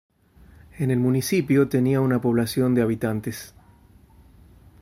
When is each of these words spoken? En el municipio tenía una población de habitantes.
En 0.79 0.89
el 0.89 0.99
municipio 0.99 1.69
tenía 1.69 2.01
una 2.01 2.19
población 2.19 2.73
de 2.73 2.81
habitantes. 2.81 3.53